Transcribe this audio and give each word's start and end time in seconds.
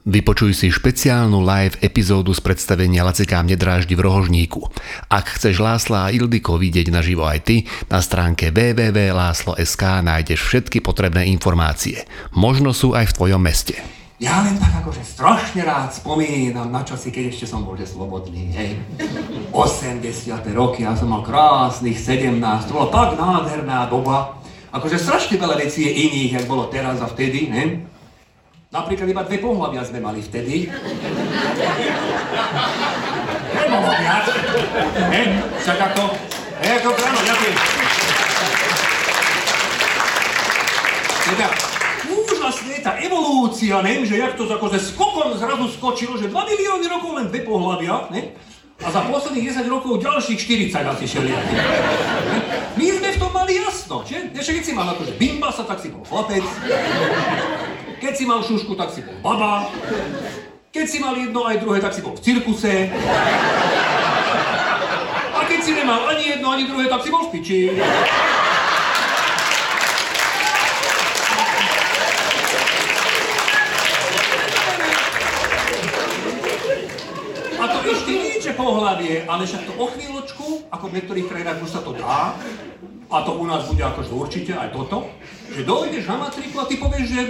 Vypočuj 0.00 0.56
si 0.56 0.72
špeciálnu 0.72 1.44
live 1.44 1.76
epizódu 1.84 2.32
z 2.32 2.40
predstavenia 2.40 3.04
Lacika 3.04 3.44
Nedráždi 3.44 3.92
v 3.92 4.08
Rohožníku. 4.08 4.64
Ak 5.12 5.36
chceš 5.36 5.60
Lásla 5.60 6.08
a 6.08 6.12
Ildiko 6.12 6.56
vidieť 6.56 6.88
naživo 6.88 7.28
aj 7.28 7.44
ty, 7.44 7.68
na 7.92 8.00
stránke 8.00 8.48
www.láslo.sk 8.48 9.82
nájdeš 10.00 10.40
všetky 10.40 10.80
potrebné 10.80 11.28
informácie. 11.28 12.08
Možno 12.32 12.72
sú 12.72 12.96
aj 12.96 13.12
v 13.12 13.16
tvojom 13.20 13.44
meste. 13.44 13.76
Ja 14.16 14.40
len 14.40 14.56
tak 14.56 14.72
akože 14.80 15.04
strašne 15.04 15.68
rád 15.68 15.92
spomínam 15.92 16.72
na 16.72 16.80
časy, 16.80 17.12
keď 17.12 17.36
ešte 17.36 17.44
som 17.44 17.68
bol 17.68 17.76
slobodný, 17.76 18.56
hej. 18.56 18.80
80. 19.52 20.00
roky, 20.56 20.88
ja 20.88 20.96
som 20.96 21.12
mal 21.12 21.20
krásnych 21.20 22.00
17, 22.00 22.40
to 22.68 22.72
bola 22.72 22.88
tak 22.88 23.20
nádherná 23.20 23.84
doba. 23.92 24.40
Akože 24.72 24.96
strašne 24.96 25.36
veľa 25.36 25.60
vecí 25.60 25.84
je 25.84 25.92
iných, 25.92 26.40
jak 26.40 26.48
bolo 26.48 26.72
teraz 26.72 27.04
a 27.04 27.08
vtedy, 27.08 27.52
ne? 27.52 27.84
Napríklad 28.70 29.10
iba 29.10 29.26
dve 29.26 29.42
pohľavia 29.42 29.82
sme 29.82 29.98
mali 29.98 30.22
vtedy. 30.22 30.70
Nebolo 33.50 33.90
viac. 33.98 34.26
Ne? 35.10 35.22
Však 35.58 35.78
ako... 35.90 36.02
Ne, 36.62 36.70
ako 36.78 36.90
áno, 36.94 37.18
ďakujem. 37.18 37.56
Teda, 41.26 41.46
úžasne 42.14 42.76
tá 42.78 42.94
evolúcia, 43.02 43.74
ne? 43.82 44.06
že 44.06 44.22
jak 44.22 44.38
to 44.38 44.46
akože 44.46 44.78
skokom 44.78 45.34
zrazu 45.34 45.66
skočilo, 45.74 46.14
že 46.14 46.30
2 46.30 46.38
milióny 46.38 46.86
rokov 46.86 47.10
len 47.18 47.26
dve 47.26 47.42
pohľavia, 47.42 48.06
ne? 48.14 48.38
A 48.86 48.88
za 48.94 49.02
posledných 49.02 49.50
10 49.50 49.66
rokov 49.66 49.98
ďalších 49.98 50.38
40 50.70 50.78
asi 50.78 51.04
šeliakých. 51.10 51.58
My 52.78 52.86
sme 52.86 53.08
v 53.12 53.18
tom 53.18 53.34
mali 53.34 53.58
jasno, 53.58 54.06
že? 54.06 54.30
Ešte 54.30 54.62
keď 54.62 54.62
si 54.62 54.72
mal 54.78 54.86
akože 54.94 55.18
bimbasa, 55.18 55.66
tak 55.66 55.82
si 55.82 55.90
bol 55.90 56.06
chlapec. 56.06 56.46
Keď 58.00 58.16
si 58.16 58.24
mal 58.24 58.40
šušku, 58.40 58.72
tak 58.80 58.88
si 58.96 59.04
bol 59.04 59.12
baba. 59.20 59.68
Keď 60.72 60.86
si 60.88 61.04
mal 61.04 61.12
jedno 61.20 61.44
aj 61.44 61.60
druhé, 61.60 61.84
tak 61.84 61.92
si 61.92 62.00
bol 62.00 62.16
v 62.16 62.24
cirkuse. 62.24 62.88
A 65.36 65.40
keď 65.44 65.60
si 65.60 65.76
nemal 65.76 66.08
ani 66.08 66.32
jedno, 66.32 66.48
ani 66.48 66.64
druhé, 66.64 66.88
tak 66.88 67.04
si 67.04 67.12
bol 67.12 67.28
v 67.28 67.30
piči. 67.36 67.76
A 77.60 77.64
to 77.68 77.78
ešte 77.84 78.10
nie 78.16 78.40
je 78.40 78.52
pohľavie, 78.56 79.28
ale 79.28 79.44
však 79.44 79.68
to 79.68 79.72
o 79.76 79.86
chvíľočku, 79.92 80.72
ako 80.72 80.84
v 80.88 80.94
niektorých 80.96 81.28
krajinách 81.28 81.60
už 81.60 81.68
sa 81.68 81.84
to 81.84 81.92
dá, 81.92 82.32
a 83.10 83.16
to 83.28 83.32
u 83.36 83.44
nás 83.44 83.68
bude 83.68 83.84
akože 83.84 84.12
určite 84.16 84.52
aj 84.56 84.72
toto, 84.72 85.12
že 85.52 85.68
dojdeš 85.68 86.08
na 86.08 86.16
matriku 86.16 86.62
a 86.62 86.64
ty 86.64 86.80
povieš, 86.80 87.06
že 87.10 87.22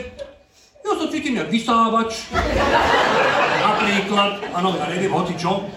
ja 0.91 0.95
sa 0.99 1.07
cítim 1.07 1.39
jak 1.39 1.47
vysávač, 1.47 2.27
napríklad, 3.63 4.43
áno, 4.51 4.75
ja 4.75 4.87
neviem, 4.91 5.15
hoci 5.15 5.39
čo. 5.39 5.71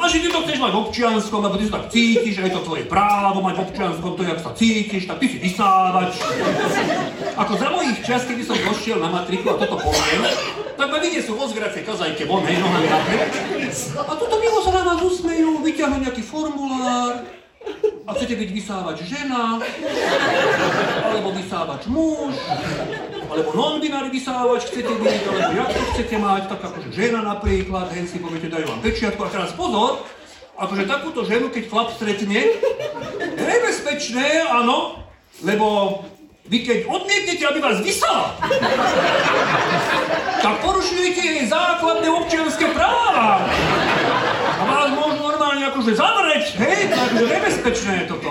A 0.00 0.08
že 0.08 0.24
ty 0.24 0.32
to 0.32 0.40
chceš 0.48 0.58
mať 0.64 0.72
v 0.72 0.80
občianskom, 0.80 1.44
lebo 1.44 1.60
ty 1.60 1.68
sa 1.68 1.76
tak 1.76 1.92
cítiš, 1.92 2.40
a 2.40 2.48
je 2.48 2.56
to 2.56 2.64
tvoje 2.64 2.88
právo 2.88 3.44
mať 3.44 3.54
v 3.60 3.64
občianskom, 3.68 4.16
to 4.16 4.22
jak 4.24 4.40
sa 4.40 4.50
cítiš, 4.56 5.04
tak 5.04 5.20
ty 5.20 5.26
si 5.28 5.38
vysávač. 5.38 6.16
Ako 7.36 7.52
za 7.60 7.68
mojich 7.68 8.00
čas, 8.00 8.24
kedy 8.24 8.42
som 8.42 8.56
došiel 8.64 8.96
na 8.96 9.12
matriku 9.12 9.54
a 9.54 9.60
toto 9.60 9.76
poviem, 9.76 10.24
tak 10.74 10.88
ma 10.88 10.98
vyniesú 10.98 11.36
vo 11.36 11.44
zgracej 11.52 11.84
kazajke 11.84 12.24
von, 12.24 12.42
hej, 12.48 12.56
nohami 12.58 12.88
napred. 12.88 13.28
A 14.00 14.12
toto 14.16 14.34
milo 14.40 14.58
sa 14.64 14.72
na 14.72 14.82
vás 14.88 15.00
usmejú, 15.04 15.60
vyťahnu 15.62 15.96
nejaký 16.00 16.24
formulár, 16.24 17.28
a 18.08 18.10
chcete 18.16 18.40
byť 18.40 18.50
vysávač 18.56 19.04
žena, 19.04 19.60
alebo 21.04 21.28
vysávač 21.36 21.84
muž, 21.92 22.32
alebo 23.30 23.54
non-binary 23.54 24.10
vysávač 24.10 24.66
chcete 24.66 24.90
byť, 24.90 25.22
alebo 25.30 25.52
jak 25.54 25.70
to 25.70 25.82
chcete 25.94 26.16
mať, 26.18 26.42
tak 26.50 26.60
akože 26.66 26.88
žena 26.90 27.22
napríklad, 27.22 27.86
hen 27.94 28.10
si 28.10 28.18
poviete, 28.18 28.50
dajú 28.50 28.66
vám 28.66 28.82
pečiatku. 28.82 29.22
A 29.22 29.30
teraz 29.30 29.54
pozor, 29.54 30.02
akože 30.58 30.84
takúto 30.90 31.22
ženu, 31.22 31.46
keď 31.54 31.70
chlap 31.70 31.88
stretne, 31.94 32.42
je 33.38 33.42
nebezpečné, 33.46 34.50
áno, 34.50 34.98
lebo 35.46 36.02
vy 36.50 36.66
keď 36.66 36.78
odmietnete, 36.90 37.46
aby 37.46 37.58
vás 37.62 37.78
vysala, 37.78 38.34
tak 40.42 40.54
porušujete 40.66 41.22
jej 41.22 41.46
základné 41.46 42.10
občianské 42.10 42.74
práva. 42.74 43.46
A 44.58 44.62
vás 44.66 44.90
môžu 44.90 45.22
normálne 45.22 45.70
akože 45.70 45.94
zavrieť, 45.94 46.44
hej, 46.58 46.80
takže 46.90 47.24
nebezpečné 47.30 47.92
je 48.02 48.04
toto. 48.10 48.30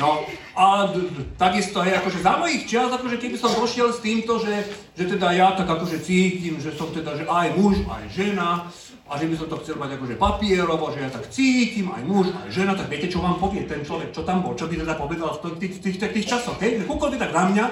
No 0.00 0.24
a 0.56 0.88
takisto, 1.36 1.84
hej, 1.84 2.00
akože 2.00 2.24
za 2.24 2.40
mojich 2.40 2.64
čas, 2.64 2.88
akože 2.88 3.20
keby 3.20 3.36
som 3.36 3.52
došiel 3.52 3.92
s 3.92 4.00
týmto, 4.00 4.40
že, 4.40 4.64
že 4.96 5.04
teda 5.04 5.36
ja 5.36 5.52
tak 5.52 5.68
akože 5.68 6.00
cítim, 6.00 6.56
že 6.56 6.72
som 6.72 6.88
teda, 6.88 7.12
že 7.12 7.28
aj 7.28 7.52
muž, 7.60 7.84
aj 7.84 8.04
žena, 8.08 8.72
a 9.12 9.20
že 9.20 9.28
by 9.28 9.34
som 9.36 9.48
to 9.52 9.60
chcel 9.60 9.76
mať 9.76 10.00
akože 10.00 10.16
papierovo, 10.16 10.88
že 10.96 11.04
ja 11.04 11.10
tak 11.12 11.28
cítim, 11.28 11.92
aj 11.92 12.02
muž, 12.08 12.32
aj 12.32 12.48
žena, 12.48 12.72
tak 12.72 12.88
viete, 12.88 13.12
čo 13.12 13.20
vám 13.20 13.36
povie 13.36 13.68
ten 13.68 13.84
človek, 13.84 14.16
čo 14.16 14.24
tam 14.24 14.40
bol, 14.40 14.56
čo 14.56 14.64
by 14.64 14.80
teda 14.80 14.96
povedal 14.96 15.36
v 15.36 15.60
tých, 15.60 15.84
tých, 15.84 15.98
tých, 16.00 16.12
tých 16.16 16.28
časoch, 16.32 16.56
hej, 16.64 16.88
kúkol 16.88 17.12
by 17.12 17.20
tak 17.20 17.36
na 17.36 17.44
mňa, 17.52 17.64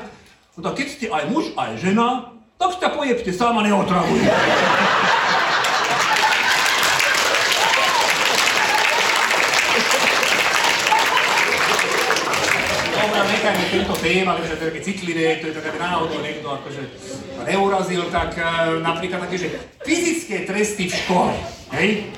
no 0.57 0.61
tak 0.61 0.77
keď 0.77 0.87
ste 0.93 1.07
aj 1.09 1.25
muž, 1.33 1.57
aj 1.57 1.81
žena, 1.81 2.37
tak 2.61 2.77
sa 2.77 2.93
pojebte 2.93 3.33
sám 3.33 3.57
a 3.57 3.65
neotravujte. 3.65 5.20
Dobre, 13.01 13.21
nechajme 13.33 13.65
tento 13.73 13.95
tém, 13.97 14.29
ale 14.29 14.41
že 14.45 14.57
to 14.61 14.63
je 14.65 14.71
také 14.71 14.81
citlivé, 14.85 15.27
to 15.41 15.49
je 15.49 15.55
také 15.57 15.79
náhodou 15.81 16.21
niekto 16.21 16.49
akože 16.53 16.83
neurazil, 17.49 18.03
tak 18.13 18.37
uh, 18.37 18.77
napríklad 18.85 19.25
také, 19.25 19.37
že 19.41 19.49
fyzické 19.81 20.45
tresty 20.45 20.93
v 20.93 20.93
škole, 20.93 21.33
hej? 21.81 22.13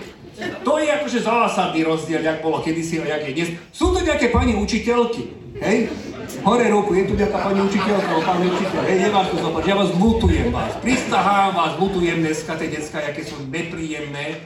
To 0.66 0.82
je 0.82 0.90
akože 0.90 1.22
zásadný 1.22 1.86
rozdiel, 1.86 2.18
jak 2.18 2.42
bolo 2.42 2.58
kedysi 2.58 2.98
a 2.98 3.14
jak 3.14 3.30
je 3.30 3.32
dnes. 3.38 3.48
Sú 3.70 3.94
to 3.94 4.02
nejaké 4.02 4.34
pani 4.34 4.58
učiteľky, 4.58 5.30
hej? 5.62 5.86
Hore 6.42 6.66
ruku, 6.66 6.98
je 6.98 7.04
tu 7.06 7.14
nejaká 7.14 7.38
pani 7.38 7.60
učiteľka, 7.62 8.12
pán 8.26 8.42
učiteľ, 8.42 8.82
hej, 8.82 8.98
nemám 9.06 9.26
to 9.30 9.36
zopačiť, 9.38 9.68
ja 9.70 9.76
vás 9.78 9.90
lutujem 9.94 10.48
vás, 10.50 10.72
pristahám 10.82 11.54
vás, 11.54 11.72
lutujem 11.78 12.18
dneska 12.26 12.58
tie 12.58 12.66
detská, 12.72 12.98
aké 13.06 13.22
sú 13.22 13.38
nepríjemné. 13.46 14.42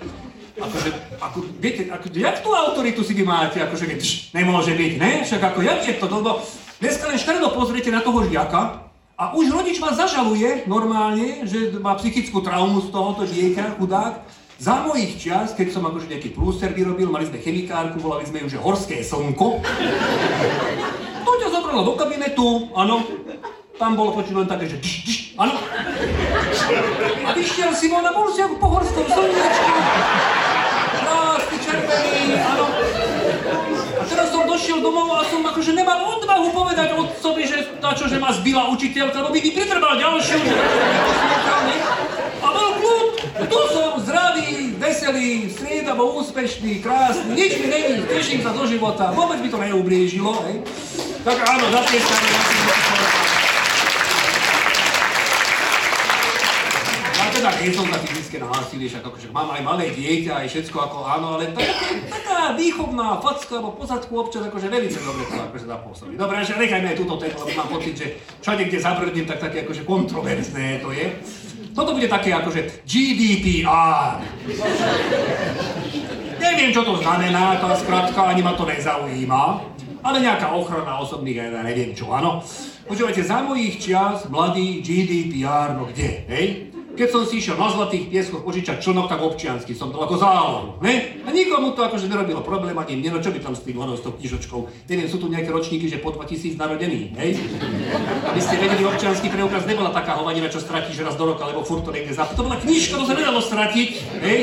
Akože, 0.56 0.88
ako, 1.20 1.38
viete, 1.60 1.92
ako, 1.92 2.08
jak 2.16 2.40
tú 2.40 2.56
autoritu 2.56 3.04
si 3.04 3.12
vy 3.12 3.28
máte, 3.28 3.60
akože, 3.60 3.84
š, 4.00 4.32
nemôže 4.32 4.72
byť, 4.72 4.92
ne? 4.96 5.20
Však 5.20 5.42
ako, 5.52 5.60
jak 5.60 5.84
je 5.84 5.94
to, 6.00 6.08
lebo 6.08 6.40
dneska 6.80 7.04
len 7.12 7.20
škaredo 7.20 7.52
pozriete 7.52 7.92
na 7.92 8.00
toho 8.00 8.24
žiaka 8.24 8.88
a 9.20 9.36
už 9.36 9.52
rodič 9.52 9.76
vás 9.76 10.00
zažaluje 10.00 10.64
normálne, 10.64 11.44
že 11.44 11.76
má 11.76 11.92
psychickú 12.00 12.40
traumu 12.40 12.80
z 12.80 12.88
tohoto 12.88 13.28
dieťa, 13.28 13.76
chudák. 13.76 14.24
Za 14.56 14.80
mojich 14.88 15.20
čas, 15.20 15.52
keď 15.52 15.76
som 15.76 15.84
akože 15.84 16.08
nejaký 16.08 16.32
prúser 16.32 16.72
vyrobil, 16.72 17.12
mali 17.12 17.28
sme 17.28 17.36
chemikárku, 17.44 18.00
volali 18.00 18.24
sme 18.24 18.40
ju, 18.48 18.56
že 18.56 18.58
horské 18.60 19.04
slnko. 19.04 19.60
To 21.20 21.30
ťa 21.36 21.48
zobralo 21.52 21.84
do 21.84 21.92
kabinetu, 22.00 22.72
áno. 22.72 23.04
Tam 23.76 23.92
bolo 23.92 24.16
počuť 24.16 24.32
len 24.32 24.48
také, 24.48 24.72
že 24.72 24.80
dš, 24.80 24.92
dš, 25.04 25.16
áno. 25.36 25.52
A 27.36 27.44
vyšiel 27.44 27.68
si 27.76 27.92
von 27.92 28.00
a 28.00 28.16
bol 28.16 28.32
si 28.32 28.40
ako 28.40 28.56
po 28.56 28.64
horskom 28.72 29.04
slnečku. 29.04 29.72
Krásny, 31.04 31.56
červený, 31.60 32.32
áno. 32.40 32.64
A 34.00 34.02
teraz 34.08 34.32
som 34.32 34.48
došiel 34.48 34.80
domov 34.80 35.20
a 35.20 35.28
som 35.28 35.44
akože 35.44 35.76
nemal 35.76 36.16
odvahu 36.16 36.48
povedať 36.56 36.96
otcovi, 36.96 37.44
že 37.44 37.76
na 37.84 37.92
čo, 37.92 38.08
že 38.08 38.16
ma 38.16 38.32
zbila 38.32 38.72
učiteľka, 38.72 39.20
lebo 39.20 39.36
by 39.36 39.40
mi 39.44 39.52
pritrbal 39.52 40.00
ďalšiu, 40.00 40.38
že 40.48 40.56
a 42.40 42.48
bol 42.48 42.70
kľud. 42.80 43.08
Tu 43.52 43.60
som 43.68 44.00
zdravý, 44.00 44.72
veselý, 44.80 45.52
striedavo 45.52 46.16
úspešný, 46.24 46.80
krásny, 46.80 47.36
nič 47.36 47.60
mi 47.60 47.68
není, 47.68 48.00
teším 48.08 48.40
sa 48.40 48.56
do 48.56 48.64
života, 48.64 49.12
vôbec 49.12 49.44
mi 49.44 49.52
to 49.52 49.60
neublížilo, 49.60 50.40
hej. 50.48 50.64
Tak 51.20 51.36
áno, 51.36 51.68
zatlieskanie 51.68 52.30
na 52.32 52.42
tým, 52.48 52.64
Ja 57.16 57.32
teda 57.46 57.62
nie 57.62 57.70
som 57.70 57.86
za 57.86 57.98
fyzické 58.02 58.36
násilie, 58.42 58.90
však 58.90 59.06
akože 59.06 59.30
mám 59.30 59.54
aj 59.54 59.62
malé 59.62 59.94
dieťa, 59.94 60.42
aj 60.42 60.46
všetko 60.50 60.76
ako 60.82 60.98
áno, 61.06 61.26
ale 61.38 61.54
tak, 61.54 61.70
taká 62.10 62.58
výchovná 62.58 63.22
facka 63.22 63.62
alebo 63.62 63.78
pozadku 63.78 64.18
občas 64.18 64.50
akože 64.50 64.66
veľmi 64.66 64.90
dobre 64.90 65.24
to 65.30 65.38
akože 65.38 65.66
zapôsobí. 65.70 66.12
Dobre, 66.18 66.42
že 66.42 66.58
nechajme 66.58 66.90
aj 66.90 66.98
túto 66.98 67.14
tému, 67.22 67.38
lebo 67.46 67.54
mám 67.54 67.70
pocit, 67.70 67.94
že 67.94 68.06
všade, 68.42 68.66
kde 68.66 68.78
zabrdnem, 68.82 69.26
tak 69.30 69.38
také 69.38 69.62
akože 69.62 69.86
kontroverzné 69.86 70.82
to 70.82 70.90
je. 70.90 71.06
Toto 71.70 71.94
bude 71.94 72.10
také 72.10 72.34
akože 72.34 72.82
GDPR. 72.82 74.18
Neviem, 76.42 76.74
čo 76.74 76.82
to 76.82 76.98
znamená, 76.98 77.62
tá 77.62 77.78
skratka, 77.78 78.26
ani 78.26 78.42
ma 78.42 78.58
to 78.58 78.66
nezaujíma, 78.66 79.42
ale 80.02 80.16
nejaká 80.18 80.50
ochrana 80.50 80.98
osobných, 80.98 81.38
ja 81.38 81.62
neviem 81.62 81.94
čo, 81.94 82.10
áno. 82.10 82.42
Počúvajte, 82.90 83.22
za 83.22 83.38
mojich 83.42 83.78
čias, 83.78 84.26
mladý 84.26 84.82
GDPR, 84.82 85.78
no 85.78 85.86
kde, 85.86 86.26
hej? 86.26 86.74
Keď 86.96 87.08
som 87.12 87.22
si 87.28 87.38
išiel 87.38 87.60
na 87.60 87.68
Zlatých 87.68 88.08
pieskoch 88.08 88.40
požičať 88.40 88.80
člnok, 88.80 89.12
tak 89.12 89.20
občiansky 89.20 89.76
som 89.76 89.92
to 89.92 90.00
ako 90.00 90.16
zálohu, 90.16 90.80
ne? 90.80 91.20
A 91.22 91.30
nikomu 91.30 91.76
to 91.76 91.84
akože 91.84 92.08
nerobilo 92.08 92.40
problém, 92.40 92.72
ani 92.72 92.96
mne, 92.96 93.14
no 93.14 93.18
čo 93.20 93.30
by 93.30 93.38
tam 93.44 93.52
s 93.52 93.62
tým 93.62 93.76
ono, 93.76 93.94
s 93.94 94.02
tou 94.02 94.16
knižočkou. 94.16 94.88
Neviem, 94.88 95.06
sú 95.06 95.20
tu 95.20 95.28
nejaké 95.28 95.52
ročníky, 95.52 95.86
že 95.86 96.00
po 96.00 96.16
2000 96.16 96.56
narodení, 96.56 97.12
hej? 97.20 97.36
Aby 98.24 98.40
ste 98.40 98.56
vedeli, 98.56 98.82
občiansky 98.88 99.28
preukaz 99.28 99.68
nebola 99.68 99.92
taká 99.92 100.16
hovanina, 100.16 100.48
čo 100.48 100.58
stratíš 100.64 101.04
raz 101.04 101.20
do 101.20 101.28
roka, 101.28 101.44
lebo 101.44 101.60
furt 101.62 101.84
to 101.84 101.92
niekde 101.92 102.16
zapí. 102.16 102.32
To 102.32 102.48
bola 102.48 102.56
knižka, 102.56 102.96
to 102.96 103.04
sa 103.04 103.14
nedalo 103.14 103.44
stratiť, 103.44 103.90
hej? 104.24 104.38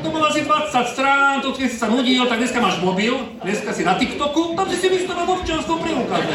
To 0.00 0.08
bola 0.08 0.32
asi 0.32 0.40
20 0.48 0.92
strán, 0.96 1.44
to 1.44 1.52
keď 1.52 1.68
si 1.68 1.76
sa 1.76 1.92
nudil, 1.92 2.24
tak 2.24 2.40
dneska 2.40 2.58
máš 2.64 2.80
mobil, 2.80 3.12
dneska 3.44 3.76
si 3.76 3.84
na 3.84 4.00
TikToku, 4.00 4.56
tam 4.56 4.66
si 4.72 4.80
si 4.80 4.88
vystaval 4.88 5.28
v 5.28 5.34
občianskom 5.36 5.76
preukaze? 5.84 6.34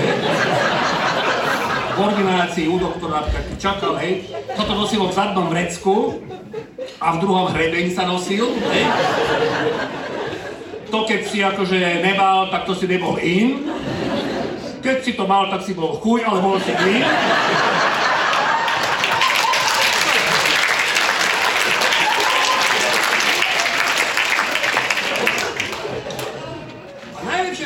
V 1.96 2.00
ordinácii 2.04 2.68
u 2.68 2.76
doktora 2.76 3.24
tak 3.32 3.56
čakal, 3.56 3.96
hej. 4.04 4.28
Toto 4.52 4.76
nosilo 4.76 5.08
v 5.08 5.16
zadnom 5.16 5.48
vrecku 5.48 6.20
a 7.00 7.16
v 7.16 7.18
druhom 7.24 7.48
hrebeň 7.56 7.96
sa 7.96 8.04
nosil, 8.04 8.52
hej. 8.52 8.84
To 10.92 11.08
keď 11.08 11.22
si 11.24 11.40
akože 11.40 12.04
nemal, 12.04 12.52
tak 12.52 12.68
to 12.68 12.76
si 12.76 12.84
nebol 12.92 13.16
in. 13.24 13.72
Keď 14.84 14.98
si 15.08 15.12
to 15.16 15.24
mal, 15.24 15.48
tak 15.48 15.64
si 15.64 15.72
bol 15.72 15.96
chuj, 16.04 16.20
ale 16.28 16.44
bol 16.44 16.60
si 16.60 16.76
in. 16.76 17.04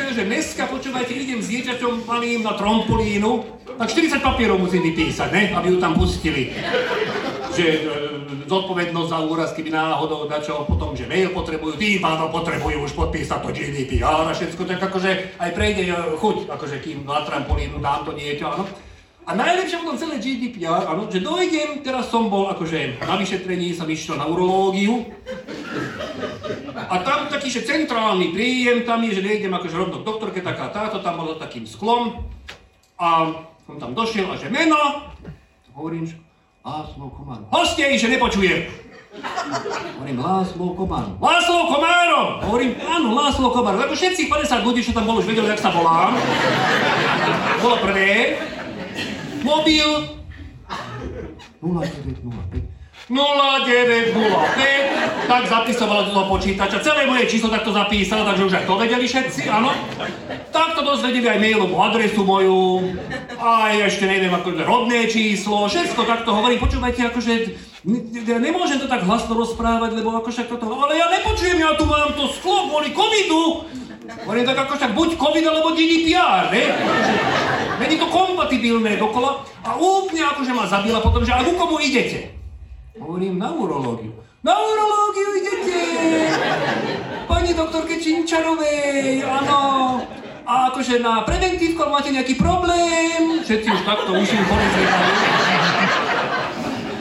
Že 0.10 0.26
dneska, 0.26 0.68
počúvajte, 0.68 1.16
idem 1.16 1.40
s 1.40 1.48
dieťaťom 1.48 2.04
malým 2.04 2.44
na 2.44 2.52
trompolínu, 2.60 3.40
tak 3.80 3.96
40 3.96 4.20
papierov 4.20 4.60
musím 4.60 4.84
vypísať, 4.92 5.30
ne? 5.32 5.44
Aby 5.56 5.72
ju 5.72 5.78
tam 5.80 5.96
pustili. 5.96 6.52
Že 7.56 7.66
e, 7.66 7.80
zodpovednosť 8.44 9.10
za 9.10 9.20
úraz, 9.24 9.56
keby 9.56 9.72
náhodou 9.72 10.28
dačo 10.28 10.68
potom, 10.68 11.00
že 11.00 11.08
mail 11.08 11.32
potrebujú, 11.32 11.80
tým 11.80 12.04
pádom 12.04 12.28
potrebujú 12.28 12.84
už 12.84 12.92
podpísať 12.92 13.40
to 13.40 13.56
GDPR 13.56 14.28
a 14.28 14.36
všetko, 14.36 14.68
tak 14.68 14.84
akože 14.84 15.40
aj 15.40 15.50
prejde 15.56 15.88
e, 15.88 15.96
chuť, 16.20 16.52
akože 16.52 16.76
kým 16.84 17.08
na 17.08 17.24
trampolínu 17.24 17.80
dám 17.80 18.04
to 18.04 18.12
dieťa, 18.12 18.46
áno. 18.52 18.68
A 19.30 19.38
najlepšie 19.38 19.80
v 19.80 19.88
tom 19.88 19.96
celé 19.96 20.18
GDPR, 20.20 20.90
áno, 20.90 21.08
že 21.08 21.24
dojdem, 21.24 21.80
teraz 21.86 22.12
som 22.12 22.28
bol 22.28 22.52
akože 22.52 23.00
na 23.00 23.16
vyšetrení, 23.16 23.78
som 23.78 23.88
išiel 23.88 24.20
na 24.20 24.26
urológiu, 24.28 25.06
a 26.90 26.96
tam 27.06 27.30
taký, 27.30 27.54
že 27.54 27.68
centrálny 27.70 28.34
príjem, 28.34 28.82
tam 28.84 29.06
je, 29.06 29.22
že 29.22 29.26
nejdem 29.26 29.54
akože 29.54 29.76
rovno 29.78 30.02
k 30.02 30.08
doktorke, 30.10 30.40
taká 30.42 30.74
táto, 30.74 31.06
tam 31.06 31.22
bolo 31.22 31.38
takým 31.38 31.70
sklom. 31.70 32.26
A 32.98 33.30
som 33.70 33.78
tam 33.78 33.94
došiel 33.94 34.26
a 34.26 34.34
že 34.34 34.50
meno, 34.50 35.14
hovorím, 35.78 36.10
že 36.10 36.18
Láslo 36.66 37.14
Komár. 37.14 37.46
Hostej, 37.54 38.02
že 38.02 38.10
nepočujem. 38.10 38.66
Hovorím, 40.02 40.18
Láslo 40.18 40.74
Komár. 40.74 41.06
Láslo 41.22 41.70
Komárov! 41.70 42.50
Hovorím, 42.50 42.74
áno, 42.82 43.14
Láslo 43.14 43.54
Komár. 43.54 43.78
Lebo 43.78 43.94
všetci 43.94 44.26
50 44.26 44.66
ľudí, 44.66 44.82
čo 44.82 44.90
tam 44.90 45.06
bolo, 45.06 45.22
už 45.22 45.30
vedeli, 45.30 45.54
jak 45.54 45.62
sa 45.62 45.70
volám. 45.70 46.18
Bolo 47.62 47.78
prvé. 47.86 48.42
Mobil 49.46 49.86
0905 51.62 52.79
0905, 53.10 54.14
tak 55.26 55.50
zapisovala 55.50 56.06
do 56.06 56.14
toho 56.14 56.30
počítača. 56.30 56.78
Celé 56.86 57.10
moje 57.10 57.26
číslo 57.26 57.50
takto 57.50 57.74
zapísala, 57.74 58.22
takže 58.22 58.46
už 58.46 58.54
aj 58.62 58.70
to 58.70 58.78
vedeli 58.78 59.10
všetci, 59.10 59.50
áno. 59.50 59.74
Tak 60.54 60.78
to 60.78 60.86
dozvedeli 60.86 61.26
aj 61.26 61.42
mailovú 61.42 61.74
adresu 61.82 62.22
moju, 62.22 62.94
aj 63.42 63.90
ešte 63.90 64.06
neviem, 64.06 64.30
ako 64.30 64.62
rodné 64.62 65.10
číslo, 65.10 65.66
všetko 65.66 66.06
takto 66.06 66.38
hovorí. 66.38 66.62
Počúvajte, 66.62 67.10
akože 67.10 67.34
ja 68.30 68.38
nemôžem 68.38 68.78
to 68.78 68.86
tak 68.86 69.02
hlasno 69.02 69.34
rozprávať, 69.34 69.98
lebo 69.98 70.14
akože 70.22 70.46
toto, 70.46 70.70
ale 70.70 71.02
ja 71.02 71.10
nepočujem, 71.10 71.58
ja 71.58 71.74
tu 71.74 71.90
mám 71.90 72.14
to 72.14 72.30
sklo 72.30 72.70
kvôli 72.70 72.94
covidu. 72.94 73.66
Hovorím 74.26 74.46
tak 74.46 74.58
ako 74.66 74.74
však 74.78 74.92
buď 74.98 75.10
COVID 75.22 75.46
alebo 75.50 75.70
GDPR, 75.78 76.50
ne? 76.50 76.64
Není 77.78 77.98
to 77.98 78.10
kompatibilné 78.10 78.98
dokola 78.98 79.46
a 79.66 79.78
úplne 79.78 80.26
akože 80.30 80.54
ma 80.54 80.66
zabila 80.66 81.02
potom, 81.02 81.26
že 81.26 81.34
a 81.34 81.46
ku 81.46 81.54
komu 81.58 81.78
idete? 81.78 82.39
Hovorím 83.00 83.40
na 83.40 83.50
urológiu. 83.56 84.12
Na 84.44 84.60
urológiu 84.60 85.30
idete! 85.40 85.80
Pani 87.28 87.56
doktorke 87.56 87.96
Činčarovej, 87.96 89.24
áno. 89.24 89.60
A 90.44 90.74
akože 90.74 91.00
na 91.00 91.24
preventívku 91.24 91.80
máte 91.88 92.12
nejaký 92.12 92.36
problém? 92.36 93.40
Všetci 93.40 93.68
už 93.72 93.82
takto 93.88 94.12
uším 94.20 94.44
polizli. 94.44 94.84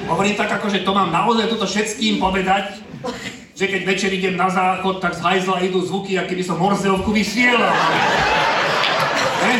Hovorím 0.06 0.34
tak 0.38 0.50
akože 0.62 0.86
to 0.86 0.92
mám 0.94 1.10
naozaj 1.10 1.50
toto 1.50 1.66
všetkým 1.66 2.22
povedať, 2.22 2.78
že 3.58 3.66
keď 3.66 3.82
večer 3.82 4.10
idem 4.14 4.38
na 4.38 4.46
záchod, 4.48 5.02
tak 5.02 5.18
z 5.18 5.20
hajzla 5.20 5.66
idú 5.66 5.82
zvuky, 5.82 6.14
aký 6.14 6.38
by 6.38 6.44
som 6.46 6.62
Morzeovku 6.62 7.10
vysielal. 7.10 7.74
Ne? 9.42 9.54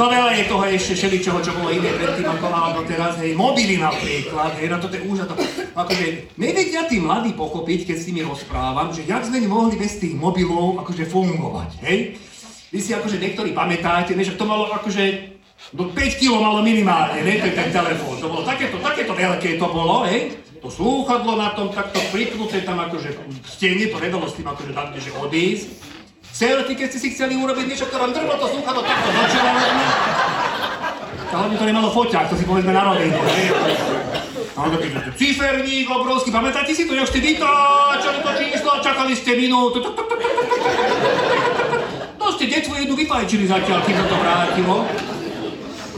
No 0.00 0.08
veľa 0.08 0.32
je 0.32 0.48
toho 0.48 0.64
ešte 0.64 0.96
všeličoho, 0.96 1.44
čo 1.44 1.52
bolo 1.60 1.76
iné 1.76 1.92
predtým, 1.92 2.24
ako 2.24 2.48
mal 2.48 2.72
doteraz, 2.72 3.20
hej, 3.20 3.36
mobily 3.36 3.76
napríklad, 3.76 4.56
hej, 4.56 4.72
na 4.72 4.80
to 4.80 4.88
je 4.88 5.04
úžasné. 5.04 5.36
Akože, 5.76 6.04
nevedia 6.40 6.88
tí 6.88 6.96
mladí 6.96 7.36
pochopiť, 7.36 7.84
keď 7.84 7.96
s 8.00 8.08
nimi 8.08 8.24
rozprávam, 8.24 8.96
že 8.96 9.04
jak 9.04 9.28
sme 9.28 9.44
mohli 9.44 9.76
bez 9.76 10.00
tých 10.00 10.16
mobilov 10.16 10.80
akože 10.80 11.04
fungovať, 11.04 11.84
hej. 11.84 12.16
Vy 12.72 12.80
si 12.80 12.96
akože 12.96 13.20
niektorí 13.20 13.52
pamätáte, 13.52 14.16
že 14.16 14.40
to 14.40 14.48
malo 14.48 14.72
akože 14.72 15.36
do 15.76 15.92
5 15.92 16.16
kg 16.16 16.32
malo 16.48 16.64
minimálne, 16.64 17.20
ne, 17.20 17.36
ten, 17.36 17.52
ten 17.52 17.68
telefón. 17.68 18.16
To 18.24 18.32
bolo 18.32 18.48
takéto, 18.48 18.80
takéto 18.80 19.12
veľké 19.12 19.60
to 19.60 19.68
bolo, 19.68 20.08
hej. 20.08 20.32
To 20.64 20.72
slúchadlo 20.72 21.36
na 21.36 21.52
tom 21.52 21.76
takto 21.76 22.00
priknuté 22.08 22.64
tam 22.64 22.80
akože 22.88 23.20
v 23.20 23.48
stene, 23.52 23.84
to 23.92 24.00
nedalo 24.00 24.24
s 24.24 24.36
tým 24.40 24.48
akože 24.48 24.72
dať, 24.72 24.96
že 24.96 25.12
odísť. 25.12 25.68
Celty, 26.40 26.72
keď 26.72 26.88
ste 26.88 27.00
si 27.04 27.08
chceli 27.12 27.36
urobiť 27.36 27.68
niečo, 27.68 27.84
ktoré 27.84 28.08
vám 28.08 28.16
drvlo 28.16 28.32
to 28.40 28.48
slúchadlo 28.48 28.80
takto 28.80 29.12
do 29.12 29.24
čela, 29.28 29.52
hlavne 31.36 31.56
to 31.60 31.64
nemalo 31.68 31.92
foťák, 31.92 32.32
to 32.32 32.36
si 32.40 32.48
povedzme 32.48 32.72
na 32.72 32.80
rovinu, 32.80 33.20
hej. 33.28 33.52
No, 34.56 34.72
taký 34.72 34.88
ciferník 35.20 35.84
obrovský, 35.84 36.32
pamätáte 36.32 36.72
si 36.72 36.88
to, 36.88 36.96
jak 36.96 37.12
ste 37.12 37.20
vytáčali 37.20 38.24
to 38.24 38.30
číslo 38.40 38.72
a 38.72 38.80
čakali 38.80 39.12
ste 39.12 39.36
minútu. 39.36 39.84
To 42.16 42.26
ste 42.32 42.44
detvu 42.48 42.72
jednu 42.72 42.96
vypajčili 42.96 43.44
zatiaľ, 43.44 43.84
kým 43.84 44.00
sa 44.00 44.06
to 44.08 44.16
vrátilo. 44.16 44.88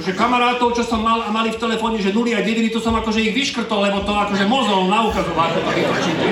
Akože 0.02 0.18
kamarátov, 0.18 0.74
čo 0.74 0.82
som 0.82 0.98
mal 0.98 1.22
a 1.22 1.30
mali 1.30 1.54
v 1.54 1.62
telefóne, 1.62 1.94
že 2.02 2.10
0 2.10 2.26
a 2.34 2.42
9, 2.42 2.74
to 2.74 2.82
som 2.82 2.90
akože 2.98 3.22
ich 3.22 3.38
vyškrtol, 3.38 3.86
lebo 3.86 4.02
to 4.02 4.10
akože 4.10 4.50
mozol 4.50 4.90
naukazoval, 4.90 5.54
ako 5.54 5.62
to 5.62 5.70
vytočíte 5.78 6.28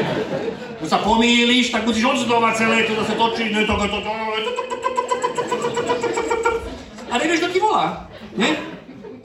že 0.80 0.86
sa 0.88 0.98
pomýliš, 1.04 1.70
tak 1.70 1.86
musíš 1.86 2.02
odzdovať 2.02 2.52
celé, 2.56 2.88
to 2.88 2.98
zase 2.98 3.14
točí, 3.14 3.52
ne, 3.52 3.62
to, 3.68 3.74
to, 3.78 3.86
to, 3.86 4.10
a 7.10 7.14
nevieš, 7.14 7.38
kto 7.46 7.48
ti 7.54 7.60
volá, 7.62 8.10
ne? 8.34 8.50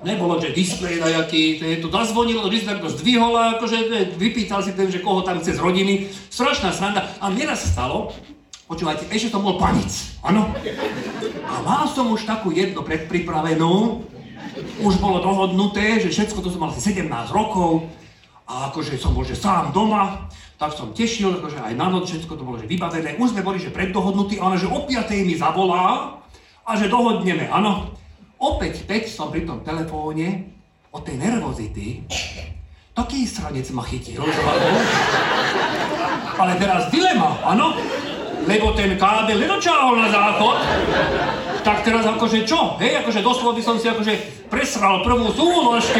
Nebolo, 0.06 0.38
že 0.38 0.53
displej 0.53 1.01
nejaký, 1.01 1.81
to 1.81 1.89
zazvonilo, 1.89 2.46
že 2.53 2.62
si 2.62 2.69
takto 2.69 2.93
zdvihol 2.93 3.34
a 3.34 3.58
akože 3.58 4.13
vypýtal 4.22 4.62
si 4.62 4.77
ten, 4.77 4.93
že 4.93 5.01
koho 5.01 5.25
tam 5.25 5.41
chce 5.41 5.58
z 5.58 5.63
rodiny. 5.65 6.13
Strašná 6.29 6.69
sranda. 6.69 7.10
A 7.17 7.34
mne 7.34 7.50
raz 7.50 7.65
stalo, 7.65 8.13
počúvajte, 8.69 9.10
ešte 9.10 9.34
som 9.34 9.41
bol 9.41 9.58
panic, 9.58 9.89
áno? 10.22 10.53
A 11.50 11.53
mal 11.65 11.89
som 11.89 12.13
už 12.13 12.29
takú 12.29 12.53
jednu 12.53 12.86
predpripravenú, 12.86 14.05
už 14.81 15.01
bolo 15.01 15.19
dohodnuté, 15.19 15.99
že 15.99 16.11
všetko 16.11 16.39
to 16.41 16.49
som 16.51 16.61
mal 16.63 16.71
asi 16.71 16.81
17 16.95 17.07
rokov, 17.31 17.87
a 18.45 18.69
akože 18.69 19.01
som 19.01 19.17
bol 19.17 19.25
že 19.25 19.33
sám 19.33 19.73
doma, 19.73 20.29
tak 20.55 20.77
som 20.77 20.93
tešil, 20.93 21.41
akože 21.41 21.65
aj 21.65 21.73
na 21.73 21.89
noc 21.89 22.05
všetko 22.05 22.37
to 22.37 22.45
bolo 22.45 22.61
že 22.61 22.69
vybavené. 22.69 23.17
Už 23.17 23.33
sme 23.33 23.41
boli 23.41 23.57
že 23.57 23.73
preddohodnutí, 23.73 24.37
ale 24.37 24.61
že 24.61 24.69
o 24.69 24.85
5. 24.85 25.25
mi 25.25 25.33
zavolá 25.33 26.21
a 26.61 26.71
že 26.77 26.85
dohodneme, 26.85 27.49
áno. 27.49 27.89
Opäť 28.37 28.85
5 28.85 29.09
som 29.09 29.27
pri 29.33 29.49
tom 29.49 29.65
telefóne 29.65 30.45
od 30.93 31.01
tej 31.01 31.17
nervozity. 31.17 32.05
Taký 32.95 33.27
stranec 33.27 33.67
ma 33.75 33.83
chytil, 33.83 34.23
ale 36.39 36.53
teraz 36.55 36.87
dilema, 36.93 37.35
áno? 37.43 37.75
Lebo 38.45 38.71
ten 38.77 38.95
kábel 38.95 39.41
nedočahol 39.41 39.99
na 39.99 40.07
záchod, 40.07 40.57
tak 41.65 41.81
teraz 41.81 42.05
akože 42.05 42.45
čo? 42.45 42.77
Hej, 42.77 43.01
akože 43.01 43.25
doslova 43.25 43.57
by 43.57 43.63
som 43.65 43.81
si 43.81 43.89
akože 43.89 44.13
presral 44.53 45.01
prvú 45.01 45.34
súložku, 45.34 45.98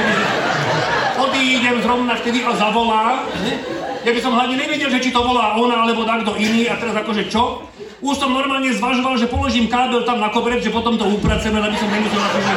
odídem 1.17 1.81
zrovna 1.81 2.13
vtedy 2.22 2.45
a 2.45 2.53
zavolá, 2.53 3.25
ne? 3.41 3.57
Ja 4.05 4.13
by 4.13 4.22
som 4.22 4.38
hlavne 4.38 4.62
nevedel, 4.62 4.93
že 4.93 5.01
či 5.01 5.10
to 5.10 5.25
volá 5.25 5.57
ona 5.57 5.81
alebo 5.81 6.05
takto 6.05 6.38
iný 6.38 6.69
a 6.69 6.77
teraz 6.77 6.93
akože 6.93 7.25
čo? 7.34 7.65
Už 8.05 8.22
som 8.22 8.29
normálne 8.29 8.69
zvažoval, 8.69 9.17
že 9.17 9.25
položím 9.25 9.65
kábel 9.65 10.05
tam 10.05 10.22
na 10.22 10.29
koberec, 10.29 10.62
že 10.62 10.69
potom 10.69 10.93
to 10.93 11.10
upraceme, 11.10 11.57
aby 11.57 11.74
som 11.74 11.89
nemusel 11.89 12.22
akože 12.22 12.53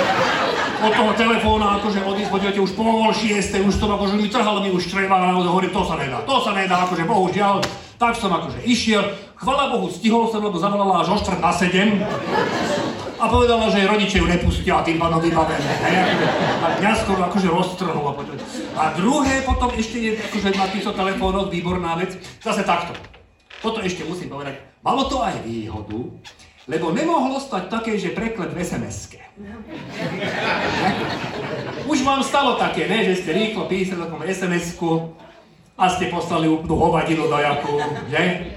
od 0.78 0.92
toho 0.92 1.12
telefóna 1.16 1.80
akože 1.80 2.04
odísť, 2.04 2.30
počujete, 2.30 2.60
už 2.60 2.72
pol 2.76 3.10
šieste, 3.10 3.64
už 3.64 3.74
to 3.80 3.88
akože 3.88 4.14
mi 4.14 4.28
trhalo 4.28 4.60
mi 4.60 4.70
už 4.70 4.86
čreva 4.86 5.16
a 5.16 5.40
hovorím, 5.40 5.72
to 5.72 5.82
sa 5.82 5.96
nedá, 5.96 6.20
to 6.22 6.36
sa 6.44 6.52
nedá, 6.52 6.84
akože 6.84 7.08
bohužiaľ. 7.08 7.64
Tak 7.98 8.14
som 8.14 8.30
akože 8.30 8.62
išiel, 8.62 9.02
chvala 9.34 9.74
Bohu, 9.74 9.90
stihol 9.90 10.30
som, 10.30 10.38
lebo 10.38 10.54
zavolala 10.54 11.02
až 11.02 11.16
o 11.16 11.18
na 11.18 11.50
sedem. 11.50 11.98
A 13.18 13.24
povedala, 13.26 13.66
že 13.70 13.82
jej 13.82 13.90
rodiče 13.90 14.16
ju 14.22 14.26
nepustia 14.30 14.78
a 14.78 14.86
tým 14.86 14.98
pádom 15.02 15.18
vybavené. 15.18 15.72
A 16.62 16.66
mňa 16.78 16.92
skoro 17.02 17.26
akože 17.26 17.48
roztrhlo. 17.50 18.14
A 18.78 18.94
druhé 18.94 19.42
potom 19.42 19.74
ešte 19.74 19.98
je 19.98 20.10
akože 20.14 20.54
na 20.54 20.66
týchto 20.70 20.94
telefónoch 20.94 21.50
výborná 21.50 21.98
vec, 21.98 22.14
zase 22.38 22.62
takto. 22.62 22.94
Toto 23.58 23.82
ešte 23.82 24.06
musím 24.06 24.30
povedať. 24.30 24.62
Malo 24.86 25.10
to 25.10 25.18
aj 25.18 25.42
výhodu, 25.42 25.98
lebo 26.70 26.94
nemohlo 26.94 27.42
stať 27.42 27.66
také, 27.66 27.98
že 27.98 28.14
preklad 28.14 28.54
v 28.54 28.62
sms 28.62 29.18
Už 31.90 31.98
vám 32.06 32.22
stalo 32.22 32.54
také, 32.54 32.86
ne, 32.86 33.02
že 33.02 33.26
ste 33.26 33.34
rýchlo 33.34 33.66
písali 33.66 33.98
takom 33.98 34.22
SMS-ku 34.22 35.10
a 35.74 35.90
ste 35.90 36.06
poslali 36.06 36.46
úplnú 36.46 36.78
hovadinu 36.78 37.26
do 37.26 37.38
jakú, 37.38 37.82
že? 38.06 38.54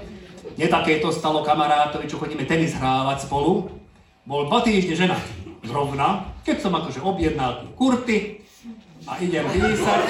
Nie 0.60 0.68
také 0.68 1.00
to 1.00 1.08
stalo 1.08 1.40
kamarátovi, 1.40 2.04
čo 2.04 2.20
chodíme 2.20 2.44
tenis 2.44 2.76
hrávať 2.76 3.24
spolu. 3.24 3.81
Bol 4.22 4.46
dva 4.46 4.62
týždne 4.62 4.94
ženatý, 4.94 5.34
zrovna, 5.66 6.30
keď 6.46 6.62
som 6.62 6.70
akože 6.78 7.02
objednal 7.02 7.66
kurty 7.74 8.38
a 9.02 9.18
idem 9.18 9.42
písať. 9.50 10.02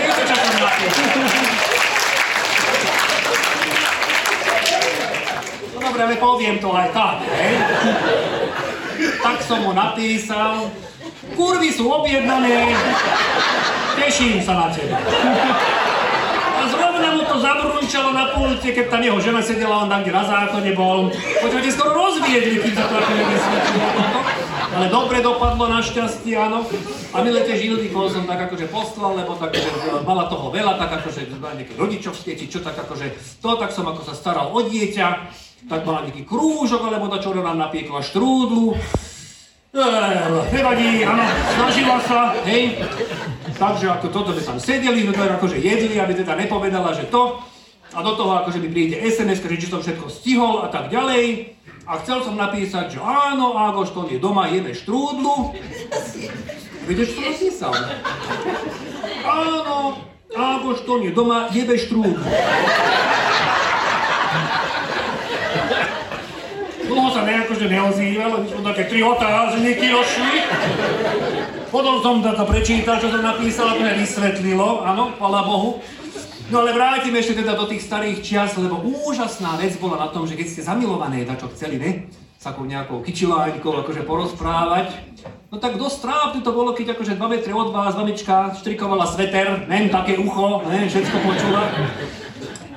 Viete? 0.00 0.32
No 5.76 5.78
dobre, 5.84 6.00
ale 6.08 6.16
poviem 6.16 6.56
to 6.56 6.72
aj 6.72 6.88
tak, 6.96 7.16
hej? 7.28 7.54
Tak 9.20 9.44
som 9.44 9.60
mu 9.60 9.76
napísal, 9.76 10.72
kurvy 11.36 11.68
sú 11.68 11.84
objednané, 11.84 12.72
teším 14.00 14.40
sa 14.40 14.56
na 14.56 14.66
teba. 14.72 14.96
To 17.30 17.38
zabrunčalo 17.38 18.10
na 18.10 18.34
pulte, 18.34 18.74
keď 18.74 18.90
tam 18.90 19.06
jeho 19.06 19.22
žena 19.22 19.38
sedela, 19.38 19.86
on 19.86 19.88
tam, 19.88 20.02
kde 20.02 20.10
na 20.10 20.26
záchode 20.26 20.74
bol. 20.74 21.14
Počúvate, 21.14 21.70
skoro 21.70 21.94
rozviedli, 21.94 22.58
keď 22.58 22.72
sa 22.74 22.84
to 22.90 22.94
ako 22.98 23.12
nevysvetlilo. 23.14 23.94
Ale 24.70 24.86
dobre 24.90 25.18
dopadlo 25.22 25.64
našťastie, 25.70 26.34
áno. 26.34 26.66
A 27.14 27.22
milé 27.22 27.46
tie 27.46 27.54
Ildiko 27.54 28.10
som 28.10 28.26
tak 28.26 28.50
akože 28.50 28.66
poslal, 28.66 29.14
lebo 29.14 29.38
tak, 29.38 29.54
že 29.54 29.70
mala 30.02 30.26
toho 30.26 30.50
veľa, 30.50 30.74
tak 30.82 30.90
akože 31.02 31.30
nejaké 31.38 31.78
rodičovské, 31.78 32.34
či 32.34 32.50
čo 32.50 32.66
tak 32.66 32.74
akože 32.74 33.38
to, 33.38 33.50
tak 33.54 33.70
som 33.70 33.86
ako 33.86 34.02
sa 34.10 34.14
staral 34.18 34.50
o 34.50 34.66
dieťa, 34.66 35.08
tak 35.70 35.86
mala 35.86 36.10
nejaký 36.10 36.26
krúžok, 36.26 36.82
alebo 36.82 37.06
to 37.14 37.22
čo 37.22 37.30
nám 37.30 37.62
napiekla 37.62 38.02
štrúdlu. 38.02 38.74
Nevadí, 39.70 41.06
áno, 41.06 41.22
snažila 41.54 42.02
sa, 42.02 42.34
hej. 42.42 42.82
Takže 43.54 43.86
ako 43.86 44.06
toto 44.10 44.30
by 44.34 44.42
tam 44.42 44.58
sedeli, 44.58 45.06
no 45.06 45.14
to 45.14 45.22
akože 45.22 45.62
jedli, 45.62 45.94
aby 45.94 46.10
teda 46.10 46.34
nepovedala, 46.34 46.90
že 46.90 47.06
to. 47.06 47.38
A 47.94 48.02
do 48.02 48.18
toho 48.18 48.42
akože 48.42 48.58
mi 48.58 48.66
príde 48.70 48.98
SMS, 48.98 49.38
že 49.42 49.58
či 49.58 49.70
som 49.70 49.78
všetko 49.78 50.10
stihol 50.10 50.66
a 50.66 50.68
tak 50.74 50.90
ďalej. 50.90 51.54
A 51.86 52.02
chcel 52.02 52.22
som 52.22 52.34
napísať, 52.34 52.98
že 52.98 52.98
áno, 52.98 53.54
Ágoš, 53.54 53.94
to 53.94 54.10
je 54.10 54.18
doma, 54.18 54.50
jeme 54.50 54.74
štrúdlu. 54.74 55.54
Viete, 56.86 57.02
čo 57.06 57.14
som 57.18 57.24
napísal? 57.30 57.72
Áno, 59.22 60.02
Ágoš, 60.34 60.82
to 60.82 60.98
je 61.02 61.10
doma, 61.14 61.46
jebe 61.54 61.78
štrúdlu. 61.78 62.26
Sa 67.20 67.28
nejakože 67.28 67.68
neozýval, 67.68 68.32
už 68.40 68.48
som 68.48 68.64
také 68.64 68.88
tri 68.88 69.04
otázniky 69.04 69.92
došli. 69.92 70.40
Potom 71.68 72.00
som 72.00 72.24
to 72.24 72.44
prečítal, 72.48 72.96
čo 72.96 73.12
som 73.12 73.20
napísal, 73.20 73.76
to 73.76 73.84
vysvetlilo, 73.84 74.80
áno, 74.88 75.12
chvala 75.20 75.44
Bohu. 75.44 75.84
No 76.48 76.64
ale 76.64 76.72
vrátim 76.72 77.12
ešte 77.12 77.44
teda 77.44 77.60
do 77.60 77.68
tých 77.68 77.84
starých 77.84 78.24
čias, 78.24 78.56
lebo 78.56 78.80
úžasná 79.04 79.60
vec 79.60 79.76
bola 79.76 80.00
na 80.00 80.08
tom, 80.08 80.24
že 80.24 80.32
keď 80.32 80.46
ste 80.48 80.64
zamilované, 80.64 81.28
čo 81.36 81.52
chceli, 81.52 81.76
ne? 81.76 82.08
S 82.40 82.48
takou 82.48 82.64
nejakou 82.64 83.04
kyčiláňkou 83.04 83.84
akože 83.84 84.00
porozprávať. 84.08 84.88
No 85.52 85.60
tak 85.60 85.76
dosť 85.76 86.00
trápne 86.00 86.40
to 86.40 86.56
bolo, 86.56 86.72
keď 86.72 86.96
akože 86.96 87.20
2 87.20 87.32
metre 87.36 87.52
od 87.52 87.68
vás 87.68 88.00
mamička 88.00 88.56
štrikovala 88.56 89.04
sveter, 89.04 89.68
nem 89.68 89.92
také 89.92 90.16
ucho, 90.16 90.64
ne, 90.72 90.88
všetko 90.88 91.16
počula. 91.20 91.68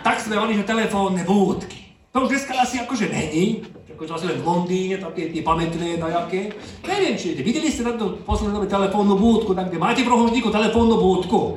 Tak 0.04 0.20
sme 0.20 0.36
mali, 0.36 0.60
že 0.60 0.68
telefónne 0.68 1.24
búdky. 1.24 1.96
To 2.14 2.30
už 2.30 2.38
dneska 2.38 2.54
asi 2.62 2.78
akože 2.78 3.10
není, 3.10 3.66
ako 4.04 4.20
zase 4.20 4.36
len 4.36 4.44
v 4.44 4.48
Londýne, 4.52 4.96
také 5.00 5.32
tie 5.32 5.40
pamätné 5.40 5.96
dajaké. 5.96 6.52
Neviem, 6.84 7.16
či 7.16 7.40
videli 7.40 7.72
ste 7.72 7.88
na 7.88 7.96
to 7.96 8.20
posledné 8.28 8.60
dobe 8.60 8.68
telefónnu 8.68 9.16
búdku, 9.16 9.56
tak 9.56 9.72
kde 9.72 9.80
máte 9.80 10.04
v 10.04 10.12
rohožníku 10.12 10.52
telefónnu 10.52 11.00
búdku? 11.00 11.56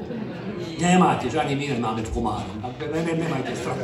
Nemáte, 0.78 1.26
že 1.26 1.42
ani 1.42 1.58
my 1.58 1.74
nemáme 1.74 2.06
v 2.06 2.10
Komáru, 2.14 2.46
ne, 2.62 3.00
ne, 3.02 3.12
nemajte 3.18 3.50
strach. 3.58 3.80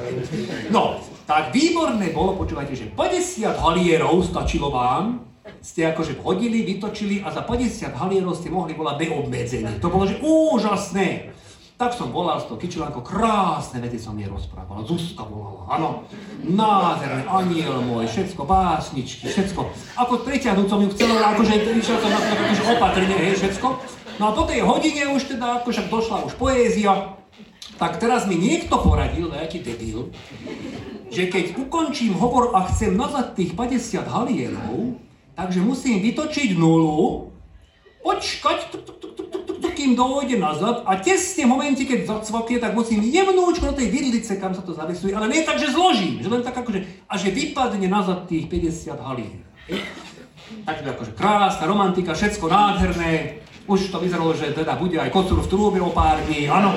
No, 0.71 1.02
tak 1.26 1.50
výborné 1.50 2.14
bolo, 2.14 2.38
počúvajte, 2.38 2.78
že 2.78 2.87
50 2.95 3.50
halierov 3.59 4.23
stačilo 4.23 4.71
vám, 4.71 5.26
ste 5.59 5.90
akože 5.90 6.23
hodili, 6.23 6.62
vytočili 6.62 7.19
a 7.26 7.35
za 7.35 7.42
50 7.42 7.99
halierov 7.99 8.38
ste 8.38 8.47
mohli 8.47 8.78
volať 8.78 9.11
neobmedzenie. 9.11 9.83
To 9.83 9.90
bolo, 9.90 10.07
že 10.07 10.23
úžasné. 10.23 11.35
Tak 11.81 11.97
som 11.99 12.14
volal 12.14 12.38
s 12.38 12.47
tou 12.47 12.55
kyčelánkou, 12.61 13.02
krásne 13.02 13.83
vety 13.83 13.99
som 13.99 14.14
jej 14.14 14.29
rozprával. 14.31 14.87
Zuzka 14.87 15.26
volala, 15.26 15.67
áno. 15.67 15.88
Nádherné, 16.47 17.26
aniel 17.26 17.83
môj, 17.83 18.07
všetko, 18.07 18.47
básničky, 18.47 19.26
všetko. 19.26 19.61
Ako 19.99 20.23
preťahnuť 20.23 20.67
som 20.69 20.79
ju 20.79 20.88
chcel, 20.95 21.11
akože 21.11 21.55
išiel 21.83 21.99
som 21.99 22.11
na 22.12 22.21
to 22.23 22.33
akože 22.38 22.64
opatrne, 22.76 23.17
hej, 23.19 23.35
všetko. 23.41 23.67
No 24.21 24.31
a 24.31 24.31
po 24.37 24.45
tej 24.47 24.61
hodine 24.62 25.11
už 25.11 25.35
teda, 25.35 25.64
akože 25.64 25.91
došla 25.91 26.29
už 26.29 26.37
poézia, 26.38 27.19
tak 27.81 27.99
teraz 27.99 28.31
mi 28.31 28.38
niekto 28.38 28.79
poradil, 28.79 29.33
nejaký 29.33 29.64
debil, 29.64 30.12
že 31.11 31.26
keď 31.26 31.59
ukončím 31.59 32.14
hovor 32.14 32.55
a 32.55 32.69
chcem 32.71 32.95
nazad 32.95 33.35
tých 33.35 33.59
50 33.59 34.07
halierov, 34.07 34.95
takže 35.35 35.59
musím 35.59 35.99
vytočiť 35.99 36.55
nulu, 36.55 37.33
počkať, 38.07 38.71
kým 39.73 39.97
dojde 39.97 40.38
nazad 40.38 40.85
a 40.85 40.97
tesne 41.00 41.49
v 41.49 41.52
momente, 41.52 41.83
keď 41.83 42.07
zacvakne, 42.07 42.61
tak 42.61 42.76
musím 42.76 43.02
jemnúčko 43.02 43.73
do 43.73 43.79
tej 43.81 43.88
vidlice, 43.88 44.37
kam 44.37 44.52
sa 44.52 44.62
to 44.62 44.76
zavesuje, 44.76 45.17
ale 45.17 45.29
nie 45.33 45.43
tak, 45.43 45.59
že 45.59 45.73
zložím, 45.73 46.21
že 46.21 46.29
len 46.29 46.45
tak 46.45 46.57
akože, 46.57 47.09
a 47.09 47.14
že 47.17 47.35
vypadne 47.35 47.88
nazad 47.88 48.29
tých 48.29 48.47
50 48.47 49.00
halín. 49.00 49.43
Takže 50.69 50.88
akože 50.95 51.12
krásna 51.17 51.64
romantika, 51.67 52.12
všetko 52.12 52.47
nádherné, 52.47 53.43
už 53.67 53.88
to 53.88 53.99
vyzeralo, 53.99 54.35
že 54.37 54.55
teda 54.55 54.76
bude 54.76 54.99
aj 54.99 55.11
kocúr 55.11 55.41
v 55.41 55.50
trúbe 55.50 55.79
o 55.81 55.91
pár 55.91 56.21
dní, 56.29 56.50
áno. 56.50 56.75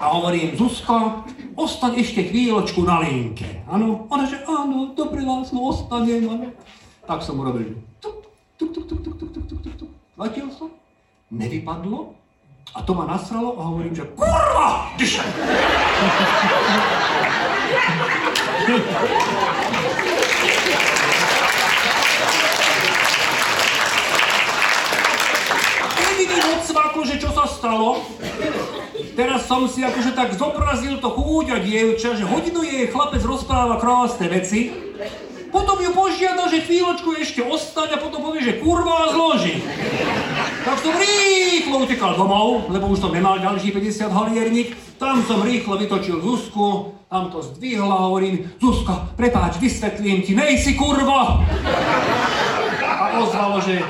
A 0.00 0.16
hovorím, 0.16 0.56
Zuzka, 0.56 1.24
ostaň 1.56 2.00
ešte 2.00 2.24
chvíľočku 2.32 2.80
na 2.86 3.04
linke, 3.04 3.64
áno. 3.68 4.08
Ona, 4.08 4.24
že 4.24 4.40
áno, 4.48 4.96
dobre, 4.96 5.20
Láslo, 5.24 5.60
ostanem, 5.68 6.24
áno. 6.24 6.48
Tak 7.04 7.20
som 7.20 7.36
urobil, 7.36 7.76
tuk, 8.00 8.28
tuk, 8.56 8.72
tuk, 8.72 8.86
tuk, 8.88 9.02
tuk, 9.02 9.16
tuk, 9.18 9.32
tuk, 9.32 9.60
tuk, 9.60 9.74
tuk. 9.76 9.90
Letel 10.16 10.48
som, 10.52 10.72
nevypadlo 11.30 12.14
a 12.74 12.82
to 12.82 12.94
ma 12.94 13.06
nasralo 13.06 13.58
a 13.58 13.62
hovorím, 13.66 13.94
že 13.94 14.04
kurva, 14.14 14.94
tyša. 14.98 15.22
Jediný 25.98 26.38
odsvako, 26.54 27.00
že 27.06 27.14
čo 27.18 27.30
sa 27.34 27.46
stalo, 27.46 28.02
teraz 29.18 29.46
som 29.50 29.66
si 29.66 29.82
akože 29.82 30.14
tak 30.14 30.34
zobrazil 30.34 30.98
to 31.02 31.10
chúďa 31.10 31.62
dievča, 31.62 32.14
že 32.18 32.26
hodinu 32.26 32.62
jej 32.62 32.86
chlapec 32.90 33.22
rozpráva 33.22 33.82
krásne 33.82 34.30
veci, 34.30 34.70
potom 35.50 35.82
ju 35.82 35.90
požiada, 35.90 36.46
že 36.46 36.62
chvíľočku 36.62 37.18
ešte 37.18 37.42
ostať 37.42 37.98
a 37.98 38.02
potom 38.02 38.22
povie, 38.22 38.46
že 38.46 38.62
kurva 38.62 39.10
a 39.10 39.12
zloží. 39.14 39.58
Tak 40.60 40.76
som 40.84 40.92
rýchlo 40.92 41.88
utekal 41.88 42.20
domov, 42.20 42.68
lebo 42.68 42.92
už 42.92 43.00
som 43.00 43.12
nemal 43.16 43.40
ďalší 43.40 43.72
50 43.72 44.12
halierník. 44.12 44.76
Tam 45.00 45.24
som 45.24 45.40
rýchlo 45.40 45.80
vytočil 45.80 46.20
Zuzku, 46.20 46.92
tam 47.08 47.32
to 47.32 47.40
zdvihla 47.42 47.94
a 47.96 48.04
hovorím, 48.04 48.44
Zuzka, 48.60 49.08
prepáč, 49.16 49.56
vysvetlím 49.56 50.22
ti, 50.22 50.36
nejsi 50.36 50.76
kurva. 50.76 51.40
A 52.84 53.18
ozvalo, 53.24 53.60
že 53.64 53.80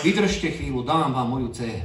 vydržte 0.00 0.50
chvíľu, 0.50 0.82
dám 0.82 1.12
vám 1.12 1.28
moju 1.30 1.48
dceru. 1.48 1.84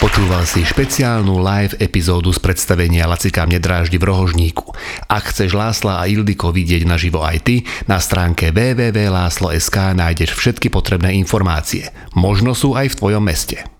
Počúval 0.00 0.48
si 0.48 0.64
špeciálnu 0.64 1.44
live 1.44 1.76
epizódu 1.76 2.32
z 2.32 2.40
predstavenia 2.40 3.04
Lacika 3.04 3.44
Nedráždi 3.44 4.00
v 4.00 4.08
Rohožníku. 4.08 4.72
Ak 5.04 5.28
chceš 5.28 5.52
Lásla 5.52 6.00
a 6.00 6.08
Ildiko 6.08 6.56
vidieť 6.56 6.88
naživo 6.88 7.20
aj 7.20 7.44
ty, 7.44 7.68
na 7.84 8.00
stránke 8.00 8.48
www.láslo.sk 8.48 9.76
nájdeš 9.92 10.32
všetky 10.32 10.72
potrebné 10.72 11.12
informácie. 11.20 11.92
Možno 12.16 12.56
sú 12.56 12.72
aj 12.72 12.96
v 12.96 12.98
tvojom 12.98 13.20
meste. 13.28 13.60